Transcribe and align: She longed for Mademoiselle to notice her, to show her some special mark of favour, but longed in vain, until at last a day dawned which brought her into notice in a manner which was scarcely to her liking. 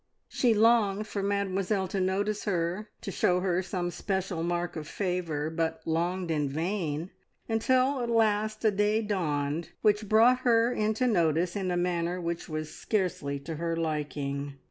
She 0.29 0.55
longed 0.55 1.05
for 1.05 1.21
Mademoiselle 1.21 1.87
to 1.89 2.01
notice 2.01 2.45
her, 2.45 2.89
to 3.01 3.11
show 3.11 3.39
her 3.41 3.61
some 3.61 3.91
special 3.91 4.41
mark 4.41 4.75
of 4.75 4.87
favour, 4.87 5.51
but 5.51 5.79
longed 5.85 6.31
in 6.31 6.49
vain, 6.49 7.11
until 7.47 8.01
at 8.01 8.09
last 8.09 8.65
a 8.65 8.71
day 8.71 9.03
dawned 9.03 9.69
which 9.83 10.09
brought 10.09 10.39
her 10.39 10.71
into 10.73 11.05
notice 11.05 11.55
in 11.55 11.69
a 11.69 11.77
manner 11.77 12.19
which 12.19 12.49
was 12.49 12.73
scarcely 12.73 13.37
to 13.41 13.57
her 13.57 13.75
liking. 13.77 14.55